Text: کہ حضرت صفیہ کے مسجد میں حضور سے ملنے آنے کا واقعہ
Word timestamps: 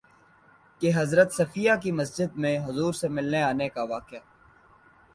کہ 0.81 0.91
حضرت 0.95 1.33
صفیہ 1.33 1.71
کے 1.83 1.91
مسجد 1.91 2.35
میں 2.35 2.57
حضور 2.59 2.93
سے 2.93 3.07
ملنے 3.07 3.41
آنے 3.43 3.69
کا 3.69 3.83
واقعہ 3.83 4.19